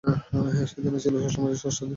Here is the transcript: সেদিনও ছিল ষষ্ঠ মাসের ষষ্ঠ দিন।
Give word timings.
সেদিনও 0.71 0.99
ছিল 1.03 1.13
ষষ্ঠ 1.23 1.37
মাসের 1.41 1.59
ষষ্ঠ 1.63 1.79
দিন। 1.81 1.89